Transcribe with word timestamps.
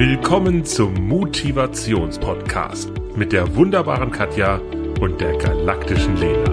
Willkommen 0.00 0.64
zum 0.64 1.08
Motivationspodcast 1.08 2.90
mit 3.16 3.32
der 3.32 3.54
wunderbaren 3.54 4.10
Katja 4.10 4.56
und 4.98 5.20
der 5.20 5.36
galaktischen 5.36 6.16
Lena. 6.16 6.50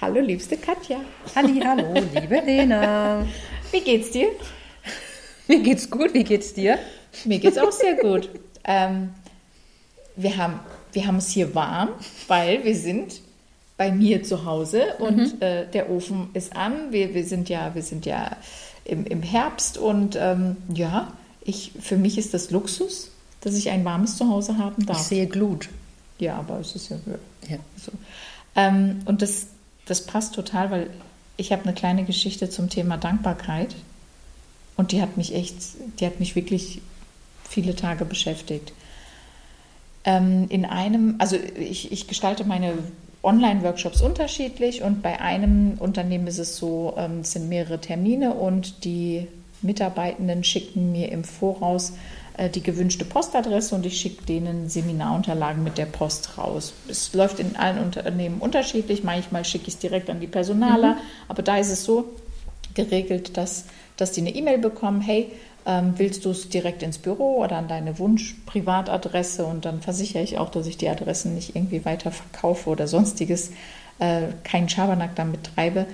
Hallo, 0.00 0.20
liebste 0.20 0.56
Katja. 0.56 1.00
Halli, 1.34 1.60
hallo, 1.64 1.94
liebe 2.14 2.36
Lena. 2.36 3.26
Wie 3.72 3.80
geht's 3.80 4.12
dir? 4.12 4.28
Mir 5.48 5.62
geht's 5.64 5.90
gut, 5.90 6.14
wie 6.14 6.22
geht's 6.22 6.54
dir? 6.54 6.78
Mir 7.24 7.40
geht's 7.40 7.58
auch 7.58 7.72
sehr 7.72 7.96
gut. 7.96 8.30
Ähm, 8.62 9.12
wir, 10.14 10.36
haben, 10.36 10.60
wir 10.92 11.08
haben 11.08 11.16
es 11.16 11.28
hier 11.30 11.56
warm, 11.56 11.88
weil 12.28 12.62
wir 12.62 12.76
sind 12.76 13.20
bei 13.76 13.90
mir 13.90 14.22
zu 14.22 14.44
Hause 14.44 14.94
und 14.98 15.16
mhm. 15.16 15.40
äh, 15.40 15.66
der 15.66 15.90
Ofen 15.90 16.30
ist 16.34 16.56
an. 16.56 16.92
Wir, 16.92 17.14
wir 17.14 17.24
sind 17.24 17.48
ja, 17.48 17.74
wir 17.74 17.82
sind 17.82 18.06
ja 18.06 18.36
im, 18.84 19.04
im 19.06 19.22
Herbst 19.22 19.78
und 19.78 20.16
ähm, 20.18 20.56
ja, 20.72 21.12
ich, 21.40 21.72
für 21.80 21.96
mich 21.96 22.18
ist 22.18 22.34
das 22.34 22.50
Luxus, 22.50 23.10
dass 23.40 23.56
ich 23.56 23.70
ein 23.70 23.84
warmes 23.84 24.16
Zuhause 24.16 24.58
haben 24.58 24.86
darf. 24.86 25.00
Ich 25.00 25.04
sehe 25.04 25.26
Glut. 25.26 25.68
Ja, 26.18 26.36
aber 26.36 26.60
es 26.60 26.76
ist 26.76 26.90
ja, 26.90 26.96
ja. 27.48 27.58
so. 27.76 27.92
Ähm, 28.54 29.00
und 29.06 29.22
das, 29.22 29.48
das 29.86 30.06
passt 30.06 30.34
total, 30.34 30.70
weil 30.70 30.90
ich 31.36 31.50
habe 31.50 31.64
eine 31.64 31.74
kleine 31.74 32.04
Geschichte 32.04 32.50
zum 32.50 32.68
Thema 32.68 32.96
Dankbarkeit 32.96 33.74
und 34.76 34.92
die 34.92 35.02
hat 35.02 35.16
mich 35.16 35.34
echt, 35.34 35.56
die 35.98 36.06
hat 36.06 36.20
mich 36.20 36.36
wirklich 36.36 36.80
viele 37.48 37.74
Tage 37.74 38.04
beschäftigt. 38.04 38.72
Ähm, 40.04 40.46
in 40.48 40.64
einem, 40.64 41.16
also 41.18 41.36
ich, 41.58 41.92
ich 41.92 42.08
gestalte 42.08 42.44
meine 42.44 42.74
Online-Workshops 43.22 44.02
unterschiedlich 44.02 44.82
und 44.82 45.02
bei 45.02 45.20
einem 45.20 45.74
Unternehmen 45.78 46.26
ist 46.26 46.38
es 46.38 46.56
so, 46.56 46.94
ähm, 46.96 47.20
es 47.20 47.32
sind 47.32 47.48
mehrere 47.48 47.80
Termine 47.80 48.34
und 48.34 48.84
die 48.84 49.28
Mitarbeitenden 49.62 50.42
schicken 50.42 50.90
mir 50.90 51.12
im 51.12 51.22
Voraus 51.22 51.92
äh, 52.36 52.50
die 52.50 52.62
gewünschte 52.62 53.04
Postadresse 53.04 53.74
und 53.74 53.86
ich 53.86 54.00
schicke 54.00 54.24
denen 54.24 54.68
Seminarunterlagen 54.68 55.62
mit 55.62 55.78
der 55.78 55.86
Post 55.86 56.36
raus. 56.36 56.72
Es 56.88 57.14
läuft 57.14 57.38
in 57.38 57.56
allen 57.56 57.78
Unternehmen 57.78 58.38
unterschiedlich. 58.40 59.04
Manchmal 59.04 59.44
schicke 59.44 59.68
ich 59.68 59.74
es 59.74 59.78
direkt 59.78 60.10
an 60.10 60.20
die 60.20 60.26
Personaler, 60.26 60.94
mhm. 60.94 61.00
aber 61.28 61.42
da 61.42 61.58
ist 61.58 61.70
es 61.70 61.84
so 61.84 62.06
geregelt, 62.74 63.36
dass, 63.36 63.66
dass 63.96 64.12
die 64.12 64.22
eine 64.22 64.34
E-Mail 64.34 64.58
bekommen, 64.58 65.00
hey, 65.00 65.30
ähm, 65.66 65.94
willst 65.96 66.24
du 66.24 66.30
es 66.30 66.48
direkt 66.48 66.82
ins 66.82 66.98
Büro 66.98 67.42
oder 67.42 67.56
an 67.56 67.68
deine 67.68 67.98
Wunsch-Privatadresse? 67.98 69.44
Und 69.44 69.64
dann 69.64 69.80
versichere 69.80 70.22
ich 70.22 70.38
auch, 70.38 70.50
dass 70.50 70.66
ich 70.66 70.76
die 70.76 70.88
Adressen 70.88 71.34
nicht 71.34 71.54
irgendwie 71.54 71.84
weiter 71.84 72.10
verkaufe 72.10 72.70
oder 72.70 72.88
sonstiges, 72.88 73.50
äh, 73.98 74.28
keinen 74.44 74.68
Schabernack 74.68 75.14
damit 75.14 75.54
treibe. 75.54 75.86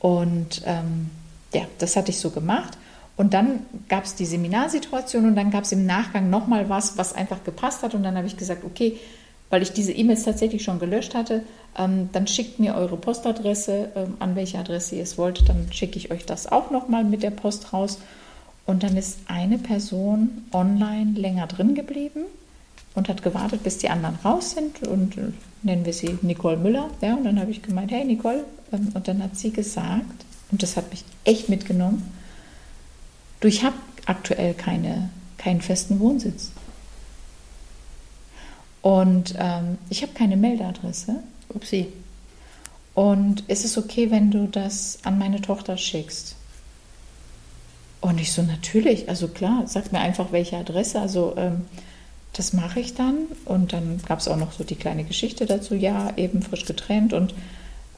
Und 0.00 0.62
ähm, 0.66 1.10
ja, 1.52 1.62
das 1.78 1.96
hatte 1.96 2.10
ich 2.10 2.18
so 2.18 2.30
gemacht. 2.30 2.78
Und 3.16 3.34
dann 3.34 3.66
gab 3.88 4.04
es 4.04 4.14
die 4.14 4.26
Seminarsituation 4.26 5.26
und 5.26 5.34
dann 5.34 5.50
gab 5.50 5.64
es 5.64 5.72
im 5.72 5.86
Nachgang 5.86 6.30
nochmal 6.30 6.68
was, 6.68 6.96
was 6.96 7.12
einfach 7.12 7.42
gepasst 7.42 7.82
hat. 7.82 7.94
Und 7.94 8.04
dann 8.04 8.16
habe 8.16 8.28
ich 8.28 8.36
gesagt, 8.36 8.64
okay, 8.64 8.98
weil 9.50 9.62
ich 9.62 9.72
diese 9.72 9.92
E-Mails 9.92 10.24
tatsächlich 10.24 10.62
schon 10.62 10.78
gelöscht 10.78 11.14
hatte, 11.14 11.42
ähm, 11.76 12.10
dann 12.12 12.26
schickt 12.26 12.58
mir 12.58 12.74
eure 12.74 12.96
Postadresse, 12.96 13.90
ähm, 13.96 14.14
an 14.18 14.36
welche 14.36 14.58
Adresse 14.58 14.96
ihr 14.96 15.02
es 15.02 15.18
wollt, 15.18 15.48
dann 15.48 15.68
schicke 15.72 15.98
ich 15.98 16.10
euch 16.10 16.26
das 16.26 16.50
auch 16.50 16.70
nochmal 16.70 17.04
mit 17.04 17.22
der 17.22 17.30
Post 17.30 17.72
raus. 17.72 17.98
Und 18.68 18.82
dann 18.82 18.98
ist 18.98 19.20
eine 19.28 19.56
Person 19.56 20.44
online 20.52 21.18
länger 21.18 21.46
drin 21.46 21.74
geblieben 21.74 22.24
und 22.94 23.08
hat 23.08 23.22
gewartet, 23.22 23.62
bis 23.62 23.78
die 23.78 23.88
anderen 23.88 24.16
raus 24.16 24.50
sind. 24.50 24.86
Und 24.86 25.16
äh, 25.16 25.32
nennen 25.62 25.86
wir 25.86 25.94
sie 25.94 26.18
Nicole 26.20 26.58
Müller. 26.58 26.90
Ja, 27.00 27.14
und 27.14 27.24
dann 27.24 27.40
habe 27.40 27.50
ich 27.50 27.62
gemeint, 27.62 27.90
hey 27.90 28.04
Nicole. 28.04 28.44
Ähm, 28.70 28.90
und 28.92 29.08
dann 29.08 29.22
hat 29.22 29.38
sie 29.38 29.52
gesagt, 29.52 30.26
und 30.50 30.62
das 30.62 30.76
hat 30.76 30.90
mich 30.90 31.02
echt 31.24 31.48
mitgenommen, 31.48 32.12
du, 33.40 33.48
ich 33.48 33.64
habe 33.64 33.76
aktuell 34.04 34.52
keine, 34.52 35.08
keinen 35.38 35.62
festen 35.62 35.98
Wohnsitz. 35.98 36.50
Und 38.82 39.34
ähm, 39.38 39.78
ich 39.88 40.02
habe 40.02 40.12
keine 40.12 40.36
Meldeadresse. 40.36 41.22
Upsi. 41.48 41.86
Und 42.92 43.48
ist 43.48 43.64
es 43.64 43.78
okay, 43.78 44.10
wenn 44.10 44.30
du 44.30 44.46
das 44.46 44.98
an 45.04 45.18
meine 45.18 45.40
Tochter 45.40 45.78
schickst? 45.78 46.36
Und 48.00 48.20
ich 48.20 48.32
so, 48.32 48.42
natürlich, 48.42 49.08
also 49.08 49.28
klar, 49.28 49.64
sag 49.66 49.92
mir 49.92 50.00
einfach, 50.00 50.30
welche 50.30 50.56
Adresse. 50.56 51.00
Also 51.00 51.34
ähm, 51.36 51.64
das 52.32 52.52
mache 52.52 52.80
ich 52.80 52.94
dann. 52.94 53.26
Und 53.44 53.72
dann 53.72 54.00
gab 54.06 54.20
es 54.20 54.28
auch 54.28 54.36
noch 54.36 54.52
so 54.52 54.64
die 54.64 54.76
kleine 54.76 55.04
Geschichte 55.04 55.46
dazu, 55.46 55.74
ja, 55.74 56.12
eben 56.16 56.42
frisch 56.42 56.64
getrennt. 56.64 57.12
Und 57.12 57.34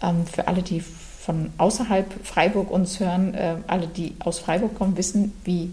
ähm, 0.03 0.27
für 0.27 0.49
alle, 0.49 0.63
die 0.63 0.81
von 0.81 1.51
außerhalb 1.59 2.27
Freiburg 2.27 2.71
uns 2.71 2.99
hören, 2.99 3.35
äh, 3.35 3.57
alle, 3.67 3.87
die 3.87 4.15
aus 4.21 4.39
Freiburg 4.39 4.75
kommen, 4.75 4.97
wissen, 4.97 5.33
wie 5.45 5.71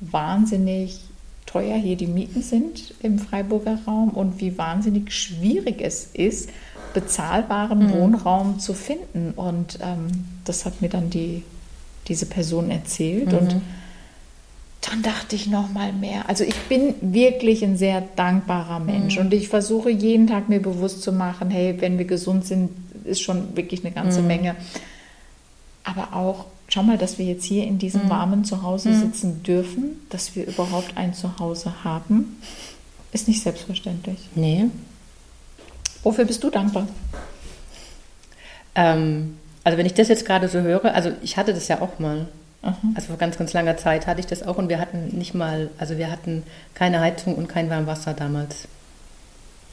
wahnsinnig 0.00 1.00
teuer 1.44 1.76
hier 1.76 1.96
die 1.96 2.06
Mieten 2.06 2.42
sind 2.42 2.94
im 3.02 3.18
Freiburger 3.18 3.78
Raum 3.86 4.10
und 4.10 4.40
wie 4.40 4.56
wahnsinnig 4.58 5.12
schwierig 5.12 5.80
es 5.80 6.10
ist, 6.12 6.50
bezahlbaren 6.94 7.86
mhm. 7.86 7.92
Wohnraum 7.92 8.58
zu 8.60 8.74
finden. 8.74 9.32
Und 9.36 9.78
ähm, 9.82 10.24
das 10.44 10.64
hat 10.64 10.80
mir 10.80 10.88
dann 10.88 11.10
die 11.10 11.42
diese 12.06 12.26
Person 12.26 12.70
erzählt. 12.70 13.32
Mhm. 13.32 13.38
Und 13.38 13.60
dann 14.82 15.02
dachte 15.02 15.36
ich 15.36 15.46
noch 15.46 15.70
mal 15.70 15.92
mehr. 15.92 16.28
Also 16.28 16.44
ich 16.44 16.56
bin 16.68 16.94
wirklich 17.00 17.62
ein 17.64 17.76
sehr 17.76 18.02
dankbarer 18.16 18.78
Mensch 18.78 19.16
mhm. 19.16 19.26
und 19.26 19.34
ich 19.34 19.48
versuche 19.48 19.90
jeden 19.90 20.26
Tag 20.26 20.48
mir 20.48 20.60
bewusst 20.60 21.02
zu 21.02 21.12
machen, 21.12 21.50
hey, 21.50 21.76
wenn 21.80 21.98
wir 21.98 22.04
gesund 22.04 22.46
sind, 22.46 22.70
ist 23.04 23.20
schon 23.20 23.56
wirklich 23.56 23.84
eine 23.84 23.92
ganze 23.92 24.20
mhm. 24.20 24.26
Menge. 24.28 24.56
Aber 25.84 26.14
auch, 26.14 26.46
schau 26.68 26.82
mal, 26.82 26.98
dass 26.98 27.18
wir 27.18 27.26
jetzt 27.26 27.44
hier 27.44 27.64
in 27.64 27.78
diesem 27.78 28.04
mhm. 28.04 28.10
warmen 28.10 28.44
Zuhause 28.44 28.90
mhm. 28.90 29.00
sitzen 29.00 29.42
dürfen, 29.42 30.00
dass 30.10 30.36
wir 30.36 30.46
überhaupt 30.46 30.96
ein 30.96 31.14
Zuhause 31.14 31.84
haben, 31.84 32.40
ist 33.12 33.26
nicht 33.26 33.42
selbstverständlich. 33.42 34.18
Nee. 34.34 34.66
Wofür 36.02 36.24
bist 36.24 36.44
du 36.44 36.50
dankbar? 36.50 36.86
Ähm, 38.74 39.38
also 39.68 39.76
wenn 39.76 39.84
ich 39.84 39.92
das 39.92 40.08
jetzt 40.08 40.24
gerade 40.24 40.48
so 40.48 40.62
höre, 40.62 40.94
also 40.94 41.12
ich 41.22 41.36
hatte 41.36 41.52
das 41.52 41.68
ja 41.68 41.82
auch 41.82 41.98
mal. 41.98 42.26
Mhm. 42.62 42.94
Also 42.94 43.08
vor 43.08 43.18
ganz, 43.18 43.36
ganz 43.36 43.52
langer 43.52 43.76
Zeit 43.76 44.06
hatte 44.06 44.18
ich 44.18 44.26
das 44.26 44.42
auch 44.42 44.56
und 44.56 44.70
wir 44.70 44.80
hatten 44.80 45.08
nicht 45.08 45.34
mal, 45.34 45.68
also 45.76 45.98
wir 45.98 46.10
hatten 46.10 46.42
keine 46.72 47.00
Heizung 47.00 47.34
und 47.34 47.50
kein 47.50 47.68
Warmwasser 47.68 48.14
damals. 48.14 48.66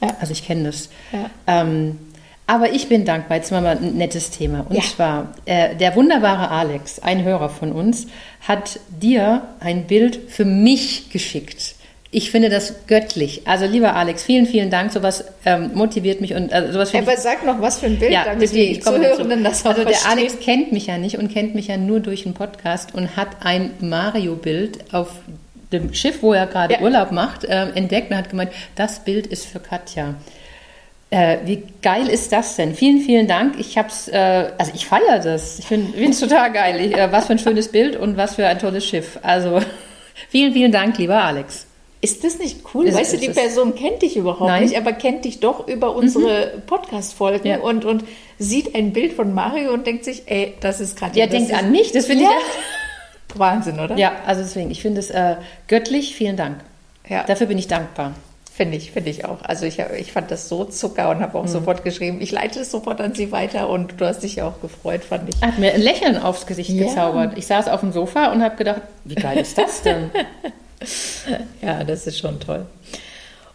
Ja. 0.01 0.09
Also 0.19 0.33
ich 0.33 0.45
kenne 0.45 0.65
das. 0.65 0.89
Ja. 1.13 1.29
Ähm, 1.47 1.97
aber 2.45 2.73
ich 2.73 2.89
bin 2.89 3.05
dankbar, 3.05 3.37
jetzt 3.37 3.51
mal 3.51 3.65
ein 3.65 3.95
nettes 3.95 4.31
Thema. 4.31 4.65
Und 4.67 4.75
ja. 4.75 4.81
zwar, 4.81 5.33
äh, 5.45 5.77
der 5.77 5.95
wunderbare 5.95 6.49
Alex, 6.49 6.99
ein 6.99 7.23
Hörer 7.23 7.47
von 7.47 7.71
uns, 7.71 8.07
hat 8.41 8.81
dir 9.01 9.43
ein 9.61 9.87
Bild 9.87 10.29
für 10.29 10.43
mich 10.43 11.09
geschickt. 11.09 11.75
Ich 12.15 12.31
finde 12.31 12.47
das 12.47 12.87
göttlich. 12.87 13.41
Also 13.43 13.65
lieber 13.65 13.93
Alex, 13.93 14.23
vielen, 14.23 14.45
vielen 14.45 14.69
Dank. 14.69 14.93
Sowas 14.93 15.25
ähm, 15.45 15.71
motiviert 15.73 16.21
mich 16.21 16.33
und 16.33 16.53
also 16.53 16.71
sowas. 16.71 16.95
Aber 16.95 17.17
sag 17.17 17.45
noch, 17.45 17.59
was 17.59 17.79
für 17.79 17.87
ein 17.87 17.99
Bild, 17.99 18.13
ja, 18.13 18.23
damit 18.23 18.53
die 18.53 18.79
Zuhörenden 18.79 19.43
das 19.43 19.65
auch 19.65 19.71
Also 19.71 19.83
der 19.83 19.97
Alex 20.07 20.39
kennt 20.39 20.71
mich 20.71 20.87
ja 20.87 20.97
nicht 20.97 21.17
und 21.17 21.29
kennt 21.29 21.55
mich 21.55 21.67
ja 21.67 21.75
nur 21.75 21.99
durch 21.99 22.25
einen 22.25 22.33
Podcast 22.33 22.95
und 22.95 23.17
hat 23.17 23.27
ein 23.41 23.71
Mario-Bild 23.81 24.93
auf 24.93 25.09
dem 25.73 25.93
Schiff, 25.93 26.23
wo 26.23 26.31
er 26.31 26.47
gerade 26.47 26.75
ja. 26.75 26.79
Urlaub 26.79 27.11
macht, 27.11 27.43
äh, 27.43 27.67
entdeckt 27.71 28.11
und 28.11 28.15
hat 28.15 28.29
gemeint, 28.29 28.51
das 28.77 29.03
Bild 29.03 29.27
ist 29.27 29.47
für 29.47 29.59
Katja. 29.59 30.15
Äh, 31.09 31.39
wie 31.43 31.63
geil 31.81 32.07
ist 32.07 32.31
das 32.31 32.55
denn? 32.55 32.75
Vielen, 32.75 33.01
vielen 33.01 33.27
Dank. 33.27 33.59
Ich 33.59 33.77
hab's, 33.77 34.07
äh, 34.07 34.51
also 34.57 34.71
ich 34.73 34.85
feiere 34.85 35.19
das. 35.19 35.59
Ich 35.59 35.65
finde 35.65 35.91
es 36.01 36.21
total 36.21 36.53
geil. 36.53 36.79
Ich, 36.79 36.95
äh, 36.95 37.11
was 37.11 37.25
für 37.25 37.33
ein 37.33 37.39
schönes 37.39 37.67
Bild 37.67 37.97
und 37.97 38.15
was 38.15 38.35
für 38.35 38.47
ein 38.47 38.57
tolles 38.57 38.85
Schiff. 38.85 39.19
Also 39.21 39.59
vielen, 40.29 40.53
vielen 40.53 40.71
Dank, 40.71 40.97
lieber 40.97 41.21
Alex. 41.21 41.67
Ist 42.05 42.23
das 42.23 42.37
nicht 42.37 42.59
cool? 42.71 42.85
Ist, 42.85 42.95
weißt 42.95 43.13
du, 43.13 43.17
die 43.17 43.29
Person 43.29 43.73
kennt 43.73 44.03
dich 44.03 44.15
überhaupt 44.15 44.47
Nein. 44.47 44.61
nicht, 44.61 44.77
aber 44.77 44.93
kennt 44.93 45.25
dich 45.25 45.39
doch 45.39 45.67
über 45.67 45.95
unsere 45.95 46.53
mhm. 46.55 46.61
Podcast-Folgen 46.67 47.47
ja. 47.47 47.57
und, 47.61 47.83
und 47.83 48.03
sieht 48.37 48.75
ein 48.75 48.93
Bild 48.93 49.13
von 49.13 49.33
Mario 49.33 49.73
und 49.73 49.87
denkt 49.87 50.05
sich, 50.05 50.21
ey, 50.27 50.53
das 50.59 50.79
ist 50.79 50.99
gerade. 50.99 51.17
Ja, 51.17 51.25
denkt 51.25 51.51
an 51.51 51.71
mich, 51.71 51.93
das 51.93 52.05
finde 52.05 52.25
ja. 52.25 52.29
ich. 52.29 53.39
Wahnsinn, 53.39 53.79
oder? 53.79 53.97
Ja, 53.97 54.17
also 54.27 54.43
deswegen, 54.43 54.69
ich 54.69 54.83
finde 54.83 54.99
es 54.99 55.09
äh, 55.09 55.37
göttlich, 55.67 56.15
vielen 56.15 56.37
Dank. 56.37 56.57
Ja. 57.09 57.23
Dafür 57.23 57.47
bin 57.47 57.57
ich 57.57 57.67
dankbar. 57.67 58.13
Finde 58.53 58.77
ich, 58.77 58.91
finde 58.91 59.09
ich 59.09 59.25
auch. 59.25 59.41
Also 59.41 59.65
ich, 59.65 59.79
ich 59.79 60.11
fand 60.11 60.29
das 60.29 60.47
so 60.47 60.63
Zucker 60.63 61.09
und 61.09 61.21
habe 61.21 61.39
auch 61.39 61.45
mhm. 61.45 61.47
sofort 61.47 61.83
geschrieben, 61.83 62.21
ich 62.21 62.31
leite 62.31 62.59
es 62.59 62.69
sofort 62.69 63.01
an 63.01 63.15
Sie 63.15 63.31
weiter 63.31 63.67
und 63.67 63.99
du 63.99 64.05
hast 64.05 64.19
dich 64.19 64.35
ja 64.35 64.47
auch 64.47 64.61
gefreut, 64.61 65.03
fand 65.03 65.27
ich. 65.27 65.41
Hat 65.41 65.57
mir 65.57 65.73
ein 65.73 65.81
Lächeln 65.81 66.17
aufs 66.17 66.45
Gesicht 66.45 66.69
ja. 66.69 66.85
gezaubert. 66.85 67.35
Ich 67.35 67.47
saß 67.47 67.67
auf 67.67 67.79
dem 67.79 67.91
Sofa 67.91 68.31
und 68.31 68.43
habe 68.43 68.57
gedacht, 68.57 68.83
wie 69.05 69.15
geil 69.15 69.39
ist 69.39 69.57
das 69.57 69.81
denn? 69.81 70.11
ja, 71.61 71.83
das 71.83 72.07
ist 72.07 72.19
schon 72.19 72.39
toll. 72.39 72.65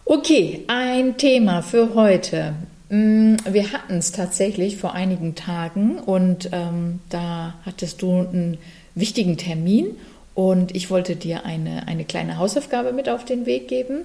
Okay, 0.05 0.63
ein 0.67 1.17
Thema 1.17 1.61
für 1.61 1.93
heute. 1.93 2.53
Mm, 2.89 3.35
wir 3.49 3.71
hatten 3.71 3.97
es 3.97 4.11
tatsächlich 4.11 4.77
vor 4.77 4.93
einigen 4.93 5.35
Tagen 5.35 5.99
und 5.99 6.49
ähm, 6.51 6.99
da 7.09 7.55
hattest 7.65 8.01
du 8.01 8.11
einen 8.11 8.57
wichtigen 8.95 9.37
Termin 9.37 9.87
und 10.33 10.75
ich 10.75 10.89
wollte 10.89 11.15
dir 11.15 11.45
eine, 11.45 11.87
eine 11.87 12.03
kleine 12.05 12.37
Hausaufgabe 12.37 12.93
mit 12.93 13.09
auf 13.09 13.25
den 13.25 13.45
Weg 13.45 13.67
geben. 13.67 14.01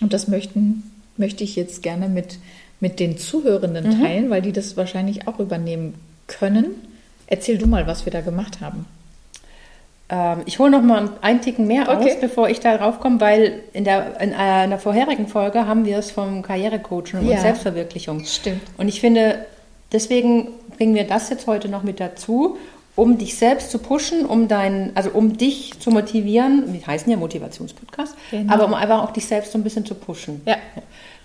Und 0.00 0.12
das 0.12 0.28
möchten, 0.28 0.82
möchte 1.16 1.44
ich 1.44 1.56
jetzt 1.56 1.82
gerne 1.82 2.08
mit, 2.08 2.38
mit 2.80 3.00
den 3.00 3.18
Zuhörenden 3.18 3.86
mhm. 3.86 4.02
teilen, 4.02 4.30
weil 4.30 4.42
die 4.42 4.52
das 4.52 4.76
wahrscheinlich 4.76 5.26
auch 5.26 5.38
übernehmen 5.38 5.94
können, 6.26 6.74
Erzähl 7.30 7.58
du 7.58 7.66
mal, 7.66 7.86
was 7.86 8.06
wir 8.06 8.12
da 8.12 8.22
gemacht 8.22 8.62
haben. 8.62 8.86
Ähm, 10.10 10.42
ich 10.46 10.58
hole 10.58 10.70
noch 10.70 10.82
mal 10.82 11.10
einen 11.20 11.40
Ticken 11.40 11.66
mehr 11.66 11.88
okay. 11.88 12.12
aus, 12.12 12.20
bevor 12.20 12.48
ich 12.48 12.60
darauf 12.60 13.00
komme, 13.00 13.20
weil 13.20 13.62
in 13.72 13.84
der, 13.84 14.20
in 14.20 14.32
einer 14.32 14.78
vorherigen 14.78 15.28
Folge 15.28 15.66
haben 15.66 15.84
wir 15.84 15.98
es 15.98 16.10
vom 16.10 16.42
Karrierecoaching 16.42 17.26
ja. 17.26 17.36
und 17.36 17.40
Selbstverwirklichung. 17.40 18.24
Stimmt. 18.24 18.62
Und 18.78 18.88
ich 18.88 19.00
finde, 19.00 19.44
deswegen 19.92 20.48
bringen 20.76 20.94
wir 20.94 21.04
das 21.04 21.28
jetzt 21.28 21.46
heute 21.46 21.68
noch 21.68 21.82
mit 21.82 22.00
dazu, 22.00 22.56
um 22.96 23.16
dich 23.16 23.36
selbst 23.36 23.70
zu 23.70 23.78
pushen, 23.78 24.26
um 24.26 24.48
dein, 24.48 24.90
also 24.96 25.10
um 25.10 25.36
dich 25.36 25.78
zu 25.78 25.90
motivieren. 25.90 26.72
Wir 26.72 26.84
heißen 26.84 27.08
ja 27.10 27.16
Motivationspodcast, 27.16 28.16
genau. 28.30 28.52
aber 28.52 28.64
um 28.64 28.74
einfach 28.74 29.04
auch 29.04 29.12
dich 29.12 29.26
selbst 29.26 29.52
so 29.52 29.58
ein 29.58 29.62
bisschen 29.62 29.86
zu 29.86 29.94
pushen. 29.94 30.40
Ja. 30.46 30.56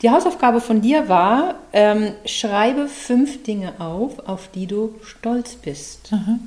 Die 0.03 0.11
Hausaufgabe 0.11 0.61
von 0.61 0.81
dir 0.81 1.07
war, 1.09 1.55
ähm, 1.71 2.11
schreibe 2.25 2.87
fünf 2.87 3.43
Dinge 3.43 3.73
auf, 3.79 4.27
auf 4.27 4.49
die 4.53 4.67
du 4.67 4.93
stolz 5.03 5.55
bist. 5.55 6.11
Mhm. 6.11 6.39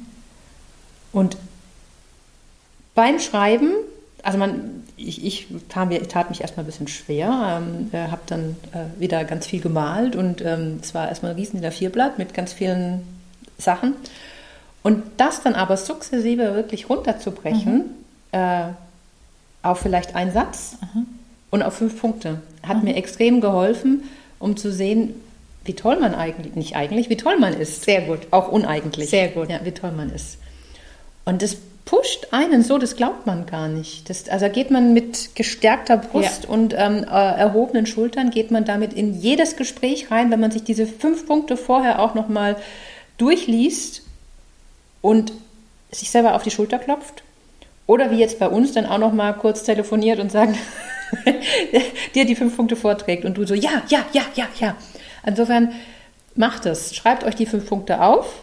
Und 1.13 1.37
beim 2.97 3.21
Schreiben, 3.21 3.71
also 4.25 4.39
man, 4.39 4.83
ich, 4.97 5.25
ich 5.25 5.47
tat, 5.69 5.89
mir, 5.89 6.03
tat 6.09 6.31
mich 6.31 6.41
erstmal 6.41 6.65
ein 6.65 6.67
bisschen 6.67 6.89
schwer, 6.89 7.63
ähm, 7.63 7.91
äh, 7.93 8.11
habe 8.11 8.23
dann 8.27 8.57
äh, 8.73 9.01
wieder 9.01 9.23
ganz 9.25 9.47
viel 9.47 9.61
gemalt 9.61 10.17
und 10.17 10.41
ähm, 10.45 10.81
es 10.83 10.95
war 10.95 11.09
erstmal 11.09 11.31
ein 11.33 11.37
riesen 11.37 11.63
Vierblatt 11.71 12.19
mit 12.19 12.35
ganz 12.35 12.53
vielen 12.53 13.07
Sachen. 13.59 13.95
Und 14.83 15.03
das 15.19 15.43
dann 15.43 15.55
aber 15.55 15.77
sukzessive 15.77 16.55
wirklich 16.55 16.89
runterzubrechen 16.89 17.77
mhm. 17.77 17.85
äh, 18.33 18.65
auf 19.63 19.81
vielleicht 19.81 20.15
einen 20.17 20.33
Satz 20.33 20.77
mhm. 20.95 21.07
und 21.51 21.63
auf 21.63 21.75
fünf 21.75 22.01
Punkte, 22.01 22.41
hat 22.63 22.79
mhm. 22.79 22.85
mir 22.85 22.97
extrem 22.97 23.41
geholfen, 23.41 24.05
um 24.39 24.57
zu 24.57 24.73
sehen, 24.73 25.15
wie 25.65 25.75
toll 25.75 25.99
man 26.01 26.15
eigentlich, 26.15 26.55
nicht 26.55 26.77
eigentlich, 26.77 27.11
wie 27.11 27.17
toll 27.17 27.39
man 27.39 27.53
ist. 27.53 27.85
Sehr 27.85 28.03
gut. 28.03 28.21
Auch 28.31 28.49
uneigentlich. 28.49 29.11
Sehr 29.11 29.29
gut. 29.29 29.51
Ja, 29.51 29.61
wie 29.65 29.73
toll 29.73 29.93
man 29.93 30.11
ist. 30.11 30.39
Und 31.25 31.43
das 31.43 31.57
pusht 31.87 32.29
einen 32.33 32.63
so, 32.63 32.77
das 32.79 32.97
glaubt 32.97 33.27
man 33.27 33.47
gar 33.47 33.69
nicht. 33.69 34.11
Das, 34.11 34.29
also 34.29 34.51
geht 34.51 34.71
man 34.71 34.93
mit 34.93 35.35
gestärkter 35.35 35.97
Brust 35.97 36.45
ja. 36.45 36.51
und 36.51 36.75
ähm, 36.77 37.05
äh, 37.05 37.39
erhobenen 37.39 37.87
Schultern, 37.87 38.31
geht 38.31 38.51
man 38.51 38.67
damit 38.67 38.93
in 38.93 39.19
jedes 39.19 39.57
Gespräch 39.57 40.11
rein, 40.11 40.31
wenn 40.31 40.41
man 40.41 40.51
sich 40.51 40.65
diese 40.65 40.87
fünf 40.87 41.27
Punkte 41.27 41.57
vorher 41.57 42.01
auch 42.03 42.15
nochmal 42.15 42.57
durchliest 43.19 44.03
und 45.01 45.33
sich 45.93 46.11
selber 46.11 46.35
auf 46.35 46.43
die 46.43 46.51
Schulter 46.51 46.79
klopft. 46.79 47.23
Oder 47.87 48.11
wie 48.11 48.19
jetzt 48.19 48.41
bei 48.41 48.49
uns 48.49 48.73
dann 48.73 48.85
auch 48.85 48.99
nochmal 48.99 49.35
kurz 49.35 49.63
telefoniert 49.63 50.19
und 50.19 50.33
sagt, 50.33 50.57
dir 52.17 52.25
die 52.25 52.35
fünf 52.35 52.57
Punkte 52.57 52.75
vorträgt 52.75 53.25
und 53.25 53.39
du 53.39 53.47
so, 53.47 53.55
ja, 53.55 53.83
ja, 53.89 54.05
ja, 54.13 54.23
ja, 54.35 54.49
ja. 54.59 54.77
Insofern 55.25 55.73
macht 56.35 56.67
es. 56.67 56.97
Schreibt 56.97 57.23
euch 57.23 57.37
die 57.37 57.47
fünf 57.47 57.69
Punkte 57.69 58.03
auf. 58.03 58.43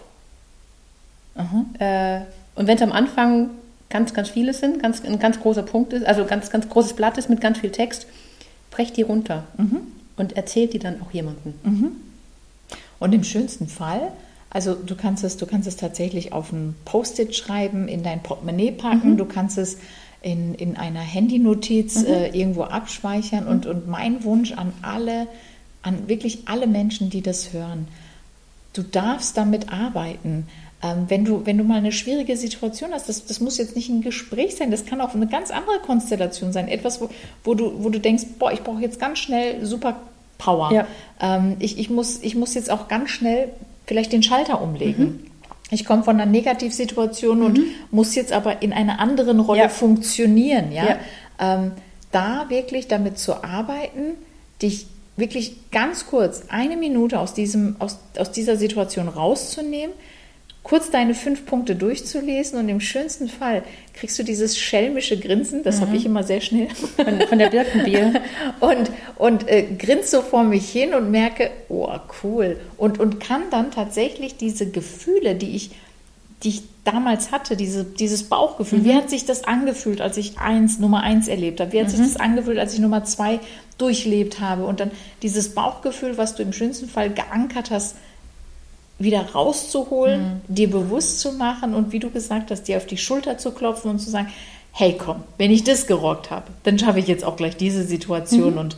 Äh, 1.78 2.22
und 2.56 2.68
wenn 2.68 2.78
es 2.78 2.82
am 2.82 2.92
Anfang 2.92 3.50
ganz, 3.90 4.14
ganz 4.14 4.30
viele 4.30 4.54
sind, 4.54 4.82
ganz, 4.82 5.04
ein 5.04 5.20
ganz 5.20 5.40
großer 5.40 5.64
Punkt 5.64 5.94
ist, 5.94 6.06
also 6.06 6.26
ganz, 6.26 6.50
ganz 6.50 6.70
großes 6.70 6.94
Blatt 6.94 7.18
ist 7.18 7.30
mit 7.30 7.42
ganz 7.42 7.60
viel 7.60 7.72
Text, 7.72 8.08
brecht 8.72 8.98
die 8.98 9.04
runter 9.04 9.46
mhm. 9.58 9.82
und 10.18 10.36
erzählt 10.36 10.74
die 10.74 10.80
dann 10.80 11.02
auch 11.02 11.12
jemandem. 11.12 11.54
Mhm. 11.64 11.92
Und 13.00 13.14
im 13.14 13.24
schönsten 13.24 13.68
Fall, 13.68 14.12
also 14.50 14.76
du 14.76 14.96
kannst 14.96 15.24
es, 15.24 15.38
du 15.38 15.46
kannst 15.46 15.68
es 15.68 15.78
tatsächlich 15.78 16.34
auf 16.34 16.52
ein 16.52 16.76
Post-it 16.86 17.36
schreiben, 17.36 17.88
in 17.88 18.04
dein 18.04 18.24
Portemonnaie 18.24 18.72
packen, 18.72 19.12
mhm. 19.12 19.18
du 19.18 19.26
kannst 19.26 19.58
es 19.58 19.78
in, 20.24 20.56
in 20.56 20.78
einer 20.78 21.02
Handynotiz 21.02 22.02
mhm. 22.02 22.08
äh, 22.08 22.28
irgendwo 22.30 22.64
abspeichern. 22.64 23.46
Und, 23.46 23.66
und 23.66 23.88
mein 23.88 24.24
Wunsch 24.24 24.54
an 24.54 24.74
alle, 24.82 25.28
an 25.82 26.08
wirklich 26.08 26.48
alle 26.48 26.66
Menschen, 26.66 27.10
die 27.10 27.22
das 27.22 27.54
hören, 27.54 27.88
du 28.72 28.82
darfst 28.82 29.38
damit 29.38 29.72
arbeiten. 29.72 30.48
Ähm, 30.84 31.06
wenn, 31.08 31.24
du, 31.24 31.46
wenn 31.46 31.58
du 31.58 31.64
mal 31.64 31.78
eine 31.78 31.92
schwierige 31.92 32.36
Situation 32.36 32.92
hast, 32.92 33.08
das, 33.08 33.26
das 33.26 33.40
muss 33.40 33.58
jetzt 33.58 33.76
nicht 33.76 33.90
ein 33.90 34.02
Gespräch 34.02 34.56
sein, 34.56 34.70
das 34.70 34.86
kann 34.86 35.00
auch 35.00 35.16
eine 35.16 35.28
ganz 35.28 35.50
andere 35.50 35.80
Konstellation 35.80 36.52
sein. 36.52 36.68
Etwas, 36.68 37.00
wo, 37.00 37.10
wo, 37.44 37.54
du, 37.54 37.84
wo 37.84 37.90
du 37.90 38.00
denkst, 38.00 38.24
boah, 38.38 38.52
ich 38.52 38.62
brauche 38.62 38.82
jetzt 38.82 39.00
ganz 39.00 39.20
schnell 39.20 39.66
super 39.66 39.96
Power. 40.38 40.72
Ja. 40.74 40.88
Ähm, 41.22 41.56
ich, 41.60 41.80
ich, 41.80 41.90
muss, 41.90 42.20
ich 42.22 42.36
muss 42.36 42.54
jetzt 42.54 42.70
auch 42.70 42.90
ganz 42.90 43.12
schnell 43.12 43.50
vielleicht 43.88 44.12
den 44.12 44.24
Schalter 44.24 44.62
umlegen. 44.62 45.06
Mhm. 45.06 45.26
Ich 45.72 45.86
komme 45.86 46.04
von 46.04 46.20
einer 46.20 46.30
Negativsituation 46.30 47.40
mhm. 47.40 47.46
und 47.46 47.60
muss 47.92 48.14
jetzt 48.16 48.34
aber 48.34 48.62
in 48.62 48.74
einer 48.74 49.00
anderen 49.00 49.40
Rolle 49.40 49.62
ja. 49.62 49.70
funktionieren. 49.70 50.72
Ja? 50.72 50.86
ja. 50.86 50.98
Ähm, 51.40 51.72
da 52.12 52.46
wirklich 52.50 52.88
damit 52.88 53.18
zu 53.18 53.44
arbeiten, 53.44 54.16
dich 54.62 54.88
wirklich 55.16 55.72
ganz 55.72 56.08
kurz 56.08 56.44
eine 56.50 56.76
Minute 56.76 57.20
aus, 57.20 57.34
diesem, 57.34 57.76
aus, 57.80 58.00
aus 58.18 58.32
dieser 58.32 58.58
Situation 58.58 59.08
rauszunehmen, 59.08 59.94
kurz 60.64 60.90
deine 60.90 61.14
fünf 61.14 61.46
Punkte 61.46 61.76
durchzulesen 61.76 62.58
und 62.58 62.70
im 62.70 62.80
schönsten 62.80 63.28
Fall 63.28 63.64
kriegst 63.94 64.18
du 64.18 64.24
dieses 64.24 64.58
schelmische 64.58 65.20
Grinsen, 65.20 65.62
das 65.62 65.78
mhm. 65.78 65.82
habe 65.82 65.98
ich 65.98 66.06
immer 66.06 66.24
sehr 66.24 66.42
schnell. 66.42 66.70
Von, 66.96 67.22
von 67.28 67.38
der 67.38 67.50
Birkenbier. 67.50 68.22
und 68.62 68.90
und 69.18 69.48
äh, 69.50 69.64
grinst 69.64 70.12
so 70.12 70.22
vor 70.22 70.44
mich 70.44 70.70
hin 70.70 70.94
und 70.94 71.12
merke, 71.12 71.52
oh 71.70 71.90
cool. 72.24 72.60
Und, 72.78 73.00
und 73.00 73.20
kann 73.20 73.44
dann 73.52 73.72
tatsächlich 73.72 74.38
diese 74.38 74.70
Gefühle, 74.70 75.36
die 75.36 75.56
ich, 75.56 75.72
die 76.44 76.50
ich 76.50 76.64
damals 76.84 77.32
hatte, 77.32 77.56
diese, 77.56 77.84
dieses 77.84 78.24
Bauchgefühl, 78.24 78.80
mhm. 78.80 78.86
wie 78.86 78.96
hat 78.96 79.10
sich 79.10 79.26
das 79.26 79.44
angefühlt, 79.44 80.02
als 80.02 80.18
ich 80.18 80.40
eins, 80.40 80.80
Nummer 80.80 81.02
eins 81.02 81.28
erlebt 81.28 81.60
habe? 81.62 81.74
Wie 81.74 81.80
hat 81.80 81.88
mhm. 81.88 81.92
sich 81.92 82.00
das 82.00 82.18
angefühlt, 82.18 82.58
als 82.58 82.74
ich 82.74 82.80
Nummer 82.80 83.04
zwei 83.06 83.40
durchlebt 83.78 84.40
habe? 84.40 84.66
Und 84.66 84.80
dann 84.80 84.92
dieses 85.22 85.56
Bauchgefühl, 85.56 86.18
was 86.18 86.36
du 86.36 86.44
im 86.44 86.54
schönsten 86.54 86.90
Fall 86.90 87.10
geankert 87.10 87.72
hast, 87.72 87.96
wieder 89.04 89.34
rauszuholen, 89.34 90.42
mhm. 90.48 90.56
dir 90.56 90.70
bewusst 90.70 91.20
zu 91.20 91.34
machen 91.34 91.74
und 91.74 91.92
wie 91.92 92.00
du 92.00 92.10
gesagt 92.10 92.52
hast, 92.52 92.64
dir 92.64 92.78
auf 92.78 92.86
die 92.86 92.98
Schulter 92.98 93.38
zu 93.38 93.52
klopfen 93.52 93.92
und 93.92 94.00
zu 94.00 94.10
sagen, 94.10 94.30
hey 94.72 94.98
komm, 94.98 95.24
wenn 95.38 95.52
ich 95.52 95.64
das 95.64 95.86
gerockt 95.86 96.32
habe, 96.32 96.48
dann 96.64 96.80
schaffe 96.80 97.00
ich 97.00 97.08
jetzt 97.08 97.24
auch 97.24 97.36
gleich 97.36 97.56
diese 97.56 97.84
Situation 97.84 98.54
mhm. 98.54 98.60
und 98.60 98.78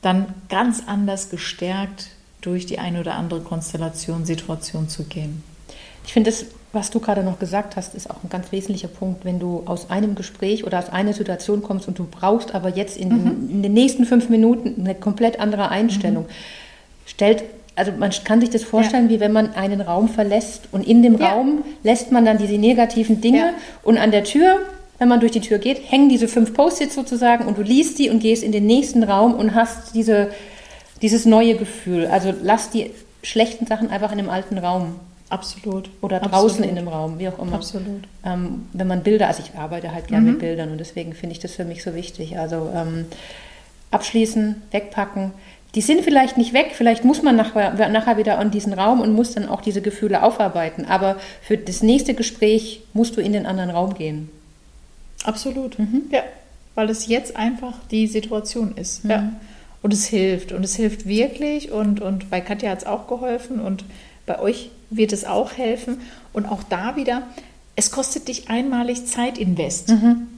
dann 0.00 0.26
ganz 0.48 0.82
anders 0.86 1.30
gestärkt 1.30 2.08
durch 2.40 2.64
die 2.66 2.78
eine 2.78 3.00
oder 3.00 3.14
andere 3.14 3.40
Konstellation, 3.40 4.24
Situation 4.24 4.88
zu 4.88 5.04
gehen. 5.04 5.42
Ich 6.06 6.12
finde 6.12 6.30
das, 6.30 6.46
was 6.72 6.90
du 6.90 7.00
gerade 7.00 7.24
noch 7.24 7.38
gesagt 7.38 7.74
hast, 7.76 7.94
ist 7.94 8.08
auch 8.08 8.22
ein 8.22 8.28
ganz 8.28 8.52
wesentlicher 8.52 8.88
Punkt, 8.88 9.24
wenn 9.24 9.40
du 9.40 9.62
aus 9.66 9.90
einem 9.90 10.14
Gespräch 10.14 10.64
oder 10.64 10.78
aus 10.78 10.90
einer 10.90 11.12
Situation 11.12 11.62
kommst 11.62 11.88
und 11.88 11.98
du 11.98 12.06
brauchst 12.08 12.54
aber 12.54 12.68
jetzt 12.68 12.96
in, 12.96 13.08
mhm. 13.08 13.50
in 13.50 13.62
den 13.62 13.72
nächsten 13.72 14.04
fünf 14.04 14.28
Minuten 14.28 14.76
eine 14.78 14.94
komplett 14.94 15.40
andere 15.40 15.70
Einstellung. 15.70 16.24
Mhm. 16.24 16.30
Stellt 17.06 17.44
also 17.76 17.92
man 17.92 18.10
kann 18.24 18.40
sich 18.40 18.50
das 18.50 18.64
vorstellen, 18.64 19.04
ja. 19.04 19.10
wie 19.10 19.20
wenn 19.20 19.32
man 19.32 19.54
einen 19.54 19.82
Raum 19.82 20.08
verlässt 20.08 20.68
und 20.72 20.86
in 20.86 21.02
dem 21.02 21.18
ja. 21.18 21.32
Raum 21.32 21.62
lässt 21.82 22.10
man 22.10 22.24
dann 22.24 22.38
diese 22.38 22.54
negativen 22.54 23.20
Dinge 23.20 23.38
ja. 23.38 23.50
und 23.82 23.98
an 23.98 24.10
der 24.10 24.24
Tür, 24.24 24.60
wenn 24.98 25.08
man 25.08 25.20
durch 25.20 25.32
die 25.32 25.40
Tür 25.40 25.58
geht, 25.58 25.90
hängen 25.90 26.08
diese 26.08 26.26
fünf 26.26 26.54
Post-its 26.54 26.94
sozusagen 26.94 27.44
und 27.44 27.58
du 27.58 27.62
liest 27.62 27.98
die 27.98 28.08
und 28.08 28.20
gehst 28.20 28.42
in 28.42 28.50
den 28.50 28.66
nächsten 28.66 29.04
Raum 29.04 29.34
und 29.34 29.54
hast 29.54 29.94
diese, 29.94 30.30
dieses 31.02 31.26
neue 31.26 31.54
Gefühl. 31.56 32.06
Also 32.06 32.32
lass 32.42 32.70
die 32.70 32.90
schlechten 33.22 33.66
Sachen 33.66 33.90
einfach 33.90 34.10
in 34.10 34.18
dem 34.18 34.30
alten 34.30 34.56
Raum. 34.56 34.96
Absolut. 35.28 35.90
Oder 36.00 36.20
draußen 36.20 36.62
Absolut. 36.62 36.70
in 36.70 36.76
dem 36.76 36.88
Raum, 36.88 37.18
wie 37.18 37.28
auch 37.28 37.38
immer. 37.38 37.56
Absolut. 37.56 38.04
Ähm, 38.24 38.68
wenn 38.72 38.86
man 38.86 39.02
Bilder, 39.02 39.26
also 39.26 39.42
ich 39.44 39.58
arbeite 39.58 39.92
halt 39.92 40.08
gerne 40.08 40.24
mhm. 40.24 40.30
mit 40.32 40.38
Bildern 40.38 40.70
und 40.70 40.78
deswegen 40.78 41.12
finde 41.12 41.34
ich 41.34 41.40
das 41.40 41.52
für 41.52 41.64
mich 41.64 41.82
so 41.82 41.94
wichtig. 41.94 42.38
Also 42.38 42.70
ähm, 42.74 43.06
abschließen, 43.90 44.62
wegpacken 44.70 45.32
die 45.76 45.82
sind 45.82 46.00
vielleicht 46.00 46.38
nicht 46.38 46.54
weg, 46.54 46.70
vielleicht 46.72 47.04
muss 47.04 47.22
man 47.22 47.36
nachher, 47.36 47.88
nachher 47.90 48.16
wieder 48.16 48.38
an 48.38 48.50
diesen 48.50 48.72
Raum 48.72 49.02
und 49.02 49.12
muss 49.12 49.34
dann 49.34 49.46
auch 49.46 49.60
diese 49.60 49.82
Gefühle 49.82 50.22
aufarbeiten. 50.22 50.86
Aber 50.86 51.16
für 51.42 51.58
das 51.58 51.82
nächste 51.82 52.14
Gespräch 52.14 52.80
musst 52.94 53.16
du 53.18 53.20
in 53.20 53.34
den 53.34 53.44
anderen 53.44 53.68
Raum 53.68 53.92
gehen. 53.92 54.30
Absolut. 55.24 55.78
Mhm. 55.78 56.04
Ja, 56.10 56.22
weil 56.74 56.88
es 56.88 57.06
jetzt 57.08 57.36
einfach 57.36 57.74
die 57.90 58.06
Situation 58.06 58.74
ist. 58.76 59.04
Mhm. 59.04 59.10
Ja. 59.10 59.32
Und 59.82 59.92
es 59.92 60.06
hilft. 60.06 60.52
Und 60.52 60.64
es 60.64 60.76
hilft 60.76 61.06
wirklich. 61.06 61.70
Und, 61.70 62.00
und 62.00 62.30
bei 62.30 62.40
Katja 62.40 62.70
hat 62.70 62.78
es 62.78 62.86
auch 62.86 63.06
geholfen. 63.06 63.60
Und 63.60 63.84
bei 64.24 64.38
euch 64.40 64.70
wird 64.88 65.12
es 65.12 65.26
auch 65.26 65.52
helfen. 65.58 66.00
Und 66.32 66.46
auch 66.46 66.62
da 66.62 66.96
wieder, 66.96 67.22
es 67.74 67.90
kostet 67.90 68.28
dich 68.28 68.48
einmalig 68.48 69.04
Zeitinvest. 69.04 69.90
Mhm. 69.90 70.28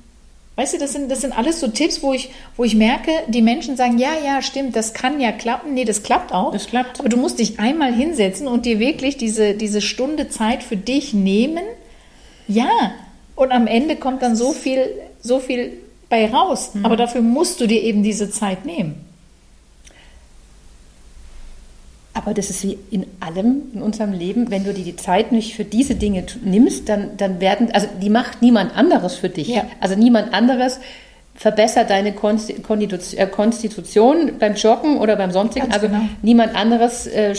Weißt 0.58 0.74
du, 0.74 0.78
das 0.78 0.92
sind, 0.92 1.08
das 1.08 1.20
sind 1.20 1.38
alles 1.38 1.60
so 1.60 1.68
Tipps, 1.68 2.02
wo 2.02 2.12
ich, 2.12 2.30
wo 2.56 2.64
ich 2.64 2.74
merke, 2.74 3.12
die 3.28 3.42
Menschen 3.42 3.76
sagen, 3.76 3.96
ja, 3.96 4.10
ja, 4.24 4.42
stimmt, 4.42 4.74
das 4.74 4.92
kann 4.92 5.20
ja 5.20 5.30
klappen. 5.30 5.72
Nee, 5.72 5.84
das 5.84 6.02
klappt 6.02 6.34
auch. 6.34 6.50
Das 6.50 6.66
klappt. 6.66 6.98
Aber 6.98 7.08
du 7.08 7.16
musst 7.16 7.38
dich 7.38 7.60
einmal 7.60 7.94
hinsetzen 7.94 8.48
und 8.48 8.66
dir 8.66 8.80
wirklich 8.80 9.16
diese, 9.16 9.54
diese 9.54 9.80
Stunde 9.80 10.30
Zeit 10.30 10.64
für 10.64 10.76
dich 10.76 11.14
nehmen. 11.14 11.62
Ja. 12.48 12.68
Und 13.36 13.52
am 13.52 13.68
Ende 13.68 13.94
kommt 13.94 14.20
dann 14.20 14.34
so 14.34 14.50
viel, 14.52 14.90
so 15.20 15.38
viel 15.38 15.74
bei 16.08 16.28
raus. 16.28 16.72
Mhm. 16.74 16.84
Aber 16.84 16.96
dafür 16.96 17.20
musst 17.20 17.60
du 17.60 17.68
dir 17.68 17.80
eben 17.80 18.02
diese 18.02 18.28
Zeit 18.28 18.66
nehmen. 18.66 19.07
Aber 22.28 22.34
das 22.34 22.50
ist 22.50 22.62
wie 22.62 22.76
in 22.90 23.06
allem 23.20 23.62
in 23.72 23.80
unserem 23.80 24.12
Leben, 24.12 24.50
wenn 24.50 24.62
du 24.62 24.74
dir 24.74 24.84
die 24.84 24.96
Zeit 24.96 25.32
nicht 25.32 25.54
für 25.54 25.64
diese 25.64 25.94
Dinge 25.94 26.26
nimmst, 26.44 26.86
dann, 26.86 27.16
dann 27.16 27.40
werden, 27.40 27.70
also 27.72 27.86
die 28.02 28.10
macht 28.10 28.42
niemand 28.42 28.76
anderes 28.76 29.14
für 29.14 29.30
dich. 29.30 29.48
Ja. 29.48 29.62
Also 29.80 29.94
niemand 29.94 30.34
anderes 30.34 30.78
verbessert 31.34 31.88
deine 31.88 32.10
äh, 32.10 33.26
Konstitution 33.26 34.32
beim 34.38 34.56
Joggen 34.56 34.98
oder 34.98 35.16
beim 35.16 35.30
sonstigen. 35.30 35.70
Ganz 35.70 35.76
also 35.76 35.88
genau. 35.88 36.06
niemand 36.20 36.54
anderes 36.54 37.06
äh, 37.06 37.34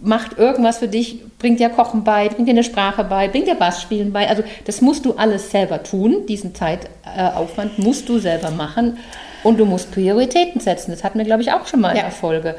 macht 0.00 0.38
irgendwas 0.38 0.78
für 0.78 0.86
dich, 0.86 1.24
bringt 1.40 1.58
dir 1.58 1.68
Kochen 1.68 2.04
bei, 2.04 2.28
bringt 2.28 2.46
dir 2.46 2.52
eine 2.52 2.62
Sprache 2.62 3.02
bei, 3.02 3.26
bringt 3.26 3.48
dir 3.48 3.56
Bassspielen 3.56 4.12
bei. 4.12 4.28
Also 4.28 4.44
das 4.64 4.80
musst 4.80 5.06
du 5.06 5.14
alles 5.14 5.50
selber 5.50 5.82
tun. 5.82 6.24
Diesen 6.28 6.54
Zeitaufwand 6.54 7.80
musst 7.80 8.08
du 8.08 8.20
selber 8.20 8.52
machen. 8.52 8.98
Und 9.42 9.58
du 9.58 9.64
musst 9.64 9.90
Prioritäten 9.90 10.60
setzen. 10.60 10.92
Das 10.92 11.02
hatten 11.02 11.18
wir, 11.18 11.24
glaube 11.24 11.42
ich, 11.42 11.50
auch 11.50 11.66
schon 11.66 11.80
mal 11.80 11.90
in 11.90 11.96
ja. 11.96 12.02
der 12.04 12.12
Folge. 12.12 12.54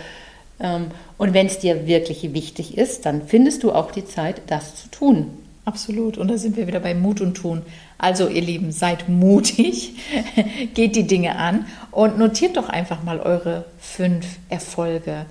Ähm, 0.61 0.87
und 1.17 1.33
wenn 1.33 1.47
es 1.47 1.59
dir 1.59 1.87
wirklich 1.87 2.33
wichtig 2.33 2.77
ist, 2.77 3.05
dann 3.05 3.27
findest 3.27 3.63
du 3.63 3.71
auch 3.71 3.91
die 3.91 4.05
Zeit, 4.05 4.41
das 4.47 4.75
zu 4.75 4.89
tun. 4.89 5.27
Absolut. 5.65 6.17
Und 6.17 6.27
da 6.29 6.37
sind 6.37 6.57
wir 6.57 6.67
wieder 6.67 6.79
bei 6.79 6.95
Mut 6.95 7.21
und 7.21 7.35
Tun. 7.35 7.61
Also, 7.97 8.27
ihr 8.27 8.41
Lieben, 8.41 8.71
seid 8.71 9.09
mutig, 9.09 9.93
geht 10.73 10.95
die 10.95 11.05
Dinge 11.05 11.35
an 11.35 11.67
und 11.91 12.17
notiert 12.17 12.57
doch 12.57 12.69
einfach 12.69 13.03
mal 13.03 13.19
eure 13.19 13.65
fünf 13.79 14.25
Erfolge. 14.49 15.25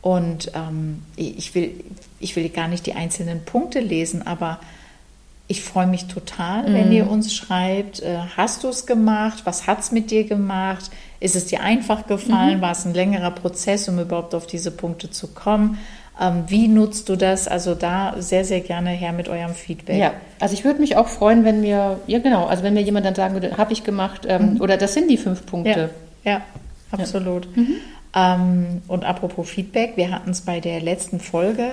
Und 0.00 0.52
ähm, 0.54 1.02
ich, 1.16 1.54
will, 1.54 1.72
ich 2.20 2.36
will 2.36 2.48
gar 2.48 2.68
nicht 2.68 2.86
die 2.86 2.94
einzelnen 2.94 3.44
Punkte 3.44 3.80
lesen, 3.80 4.26
aber 4.26 4.58
ich 5.46 5.62
freue 5.62 5.86
mich 5.86 6.06
total, 6.06 6.72
wenn 6.72 6.90
ihr 6.90 7.04
mhm. 7.04 7.10
uns 7.10 7.34
schreibt, 7.34 8.00
äh, 8.00 8.16
hast 8.34 8.64
du 8.64 8.68
es 8.68 8.86
gemacht? 8.86 9.42
Was 9.44 9.66
hat 9.66 9.80
es 9.80 9.92
mit 9.92 10.10
dir 10.10 10.24
gemacht? 10.24 10.90
Ist 11.24 11.36
es 11.36 11.46
dir 11.46 11.62
einfach 11.62 12.06
gefallen? 12.06 12.58
Mhm. 12.58 12.60
War 12.60 12.72
es 12.72 12.84
ein 12.84 12.92
längerer 12.92 13.30
Prozess, 13.30 13.88
um 13.88 13.98
überhaupt 13.98 14.34
auf 14.34 14.46
diese 14.46 14.70
Punkte 14.70 15.08
zu 15.08 15.28
kommen? 15.28 15.78
Ähm, 16.20 16.44
wie 16.48 16.68
nutzt 16.68 17.08
du 17.08 17.16
das? 17.16 17.48
Also 17.48 17.74
da 17.74 18.14
sehr, 18.18 18.44
sehr 18.44 18.60
gerne 18.60 18.90
her 18.90 19.14
mit 19.14 19.30
eurem 19.30 19.54
Feedback. 19.54 19.98
Ja, 19.98 20.12
also 20.38 20.52
ich 20.52 20.66
würde 20.66 20.80
mich 20.80 20.96
auch 20.96 21.08
freuen, 21.08 21.46
wenn 21.46 21.62
mir, 21.62 21.98
ja 22.06 22.18
genau, 22.18 22.44
also 22.44 22.62
wenn 22.62 22.74
mir 22.74 22.82
jemand 22.82 23.06
dann 23.06 23.14
sagen 23.14 23.32
würde, 23.32 23.56
habe 23.56 23.72
ich 23.72 23.84
gemacht 23.84 24.26
ähm, 24.28 24.56
mhm. 24.56 24.60
oder 24.60 24.76
das 24.76 24.92
sind 24.92 25.10
die 25.10 25.16
fünf 25.16 25.46
Punkte. 25.46 25.88
Ja, 26.24 26.32
ja 26.32 26.40
absolut. 26.90 27.48
Ja. 27.56 27.62
Mhm. 27.62 27.76
Ähm, 28.14 28.82
und 28.86 29.06
apropos 29.06 29.48
Feedback, 29.48 29.96
wir 29.96 30.10
hatten 30.10 30.28
es 30.28 30.42
bei 30.42 30.60
der 30.60 30.82
letzten 30.82 31.20
Folge 31.20 31.72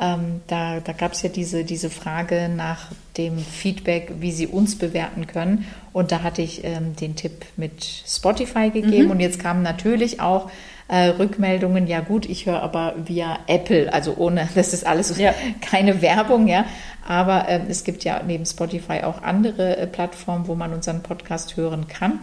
ähm, 0.00 0.40
da 0.46 0.80
da 0.80 0.92
gab 0.92 1.12
es 1.12 1.22
ja 1.22 1.28
diese, 1.28 1.64
diese 1.64 1.90
Frage 1.90 2.48
nach 2.48 2.92
dem 3.16 3.38
Feedback, 3.38 4.12
wie 4.20 4.32
Sie 4.32 4.46
uns 4.46 4.78
bewerten 4.78 5.26
können. 5.26 5.66
Und 5.92 6.12
da 6.12 6.22
hatte 6.22 6.42
ich 6.42 6.62
ähm, 6.64 6.94
den 6.96 7.16
Tipp 7.16 7.44
mit 7.56 7.84
Spotify 7.84 8.70
gegeben. 8.70 9.06
Mhm. 9.06 9.10
Und 9.10 9.20
jetzt 9.20 9.40
kamen 9.40 9.62
natürlich 9.62 10.20
auch 10.20 10.50
äh, 10.88 11.08
Rückmeldungen, 11.08 11.86
ja 11.86 12.00
gut, 12.00 12.26
ich 12.26 12.46
höre 12.46 12.62
aber 12.62 12.94
via 13.04 13.40
Apple, 13.46 13.92
also 13.92 14.14
ohne, 14.16 14.48
das 14.54 14.72
ist 14.72 14.86
alles 14.86 15.16
ja. 15.18 15.34
keine 15.60 16.00
Werbung, 16.00 16.46
ja. 16.46 16.64
Aber 17.06 17.48
äh, 17.48 17.60
es 17.68 17.84
gibt 17.84 18.04
ja 18.04 18.22
neben 18.26 18.46
Spotify 18.46 19.02
auch 19.02 19.22
andere 19.22 19.76
äh, 19.76 19.86
Plattformen, 19.86 20.46
wo 20.46 20.54
man 20.54 20.72
unseren 20.72 21.02
Podcast 21.02 21.56
hören 21.56 21.88
kann. 21.88 22.20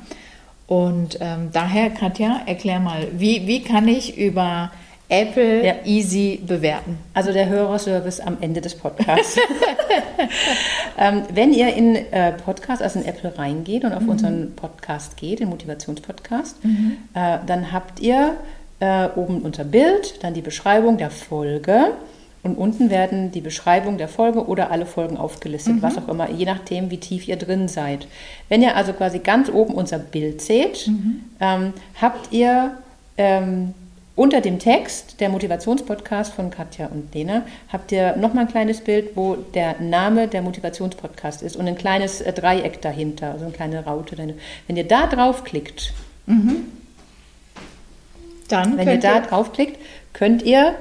Und 0.67 1.19
ähm, 1.21 1.49
daher, 1.51 1.91
Katja, 1.91 2.41
erklär 2.45 2.79
mal, 2.79 3.07
wie, 3.11 3.45
wie 3.45 3.61
kann 3.61 3.87
ich 3.87 4.17
über 4.17 4.71
Apple 5.09 5.65
ja. 5.65 5.73
easy 5.85 6.41
bewerten. 6.45 6.97
Also 7.13 7.31
der 7.31 7.47
Hörerservice 7.47 8.19
am 8.19 8.37
Ende 8.41 8.61
des 8.61 8.75
Podcasts. 8.75 9.37
ähm, 10.99 11.23
wenn 11.33 11.53
ihr 11.53 11.73
in 11.73 11.95
äh, 11.95 12.31
Podcast, 12.33 12.81
also 12.81 12.99
in 12.99 13.05
Apple 13.05 13.37
reingeht 13.37 13.83
und 13.83 13.93
auf 13.93 14.03
mhm. 14.03 14.09
unseren 14.09 14.55
Podcast 14.55 15.17
geht, 15.17 15.39
den 15.39 15.49
Motivationspodcast, 15.49 16.63
mhm. 16.63 16.97
äh, 17.13 17.37
dann 17.45 17.71
habt 17.71 17.99
ihr 17.99 18.35
äh, 18.79 19.07
oben 19.15 19.41
unter 19.41 19.63
Bild 19.63 20.23
dann 20.23 20.33
die 20.33 20.41
Beschreibung 20.41 20.97
der 20.97 21.11
Folge 21.11 21.91
und 22.43 22.57
unten 22.57 22.89
werden 22.91 23.31
die 23.31 23.41
Beschreibung 23.41 23.97
der 23.97 24.07
Folge 24.07 24.45
oder 24.45 24.69
alle 24.69 24.85
Folgen 24.85 25.17
aufgelistet, 25.17 25.75
mhm. 25.75 25.81
was 25.81 25.97
auch 25.97 26.07
immer, 26.07 26.29
je 26.29 26.45
nachdem, 26.45 26.91
wie 26.91 26.99
tief 26.99 27.27
ihr 27.27 27.37
drin 27.37 27.67
seid. 27.67 28.07
Wenn 28.49 28.61
ihr 28.61 28.75
also 28.75 28.93
quasi 28.93 29.19
ganz 29.19 29.49
oben 29.49 29.73
unser 29.73 29.97
Bild 29.97 30.41
seht, 30.41 30.87
mhm. 30.87 31.21
ähm, 31.39 31.73
habt 31.99 32.31
ihr 32.31 32.77
ähm, 33.17 33.73
unter 34.15 34.39
dem 34.39 34.59
Text, 34.59 35.19
der 35.19 35.29
Motivationspodcast 35.29 36.33
von 36.33 36.49
Katja 36.49 36.87
und 36.87 37.13
Lena, 37.13 37.43
habt 37.71 37.91
ihr 37.91 38.15
nochmal 38.15 38.45
ein 38.45 38.51
kleines 38.51 38.81
Bild, 38.81 39.15
wo 39.15 39.35
der 39.35 39.81
Name 39.81 40.27
der 40.29 40.41
Motivationspodcast 40.41 41.41
ist 41.41 41.57
und 41.57 41.67
ein 41.67 41.77
kleines 41.77 42.21
äh, 42.21 42.31
Dreieck 42.31 42.81
dahinter, 42.81 43.31
also 43.31 43.45
eine 43.45 43.53
kleine 43.53 43.83
Raute. 43.83 44.17
Wenn 44.17 44.77
ihr 44.77 44.87
da 44.87 45.07
draufklickt, 45.07 45.93
mhm. 46.27 46.65
dann 48.47 48.77
wenn 48.77 48.87
ihr 48.87 48.99
da 48.99 49.15
ihr 49.15 49.21
draufklickt, 49.21 49.77
könnt 50.13 50.43
ihr 50.43 50.75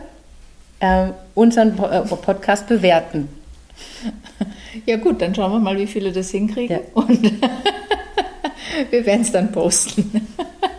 äh, 0.79 1.09
unseren 1.35 1.77
äh, 1.79 2.03
Podcast 2.03 2.69
bewerten. 2.69 3.29
Ja 4.87 4.97
gut, 4.97 5.23
dann 5.23 5.33
schauen 5.33 5.53
wir 5.53 5.61
mal, 5.61 5.79
wie 5.79 5.87
viele 5.87 6.11
das 6.11 6.31
hinkriegen 6.31 6.79
ja. 6.79 6.83
und 6.95 7.23
wir 8.91 9.07
werden 9.07 9.23
es 9.23 9.31
dann 9.31 9.53
posten. 9.53 10.27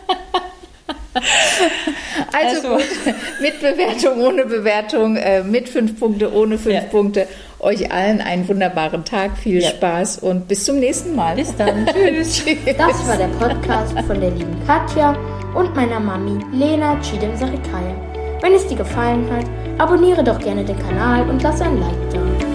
Also, 2.31 2.69
also, 2.69 2.75
gut, 2.75 3.15
mit 3.41 3.59
Bewertung, 3.59 4.21
ohne 4.21 4.45
Bewertung, 4.45 5.15
äh, 5.15 5.43
mit 5.43 5.69
fünf 5.69 5.99
Punkte, 5.99 6.33
ohne 6.33 6.57
fünf 6.57 6.75
ja. 6.75 6.81
Punkte. 6.81 7.27
Euch 7.59 7.91
allen 7.91 8.21
einen 8.21 8.47
wunderbaren 8.47 9.05
Tag, 9.05 9.37
viel 9.37 9.61
ja. 9.61 9.69
Spaß 9.69 10.19
und 10.19 10.47
bis 10.47 10.65
zum 10.65 10.79
nächsten 10.79 11.15
Mal. 11.15 11.35
Bis 11.35 11.55
dann. 11.55 11.85
Tschüss. 11.93 12.43
Das 12.77 13.07
war 13.07 13.17
der 13.17 13.27
Podcast 13.39 13.97
von 14.05 14.19
der 14.19 14.31
lieben 14.31 14.55
Katja 14.67 15.17
und 15.55 15.75
meiner 15.75 15.99
Mami 15.99 16.39
Lena 16.53 16.99
Chidem 17.01 17.35
Sarikaya. 17.37 17.95
Wenn 18.41 18.53
es 18.53 18.67
dir 18.67 18.77
gefallen 18.77 19.25
hat, 19.31 19.45
abonniere 19.77 20.23
doch 20.23 20.39
gerne 20.39 20.63
den 20.63 20.77
Kanal 20.79 21.27
und 21.29 21.41
lass 21.41 21.61
ein 21.61 21.79
Like 21.79 22.09
da. 22.11 22.54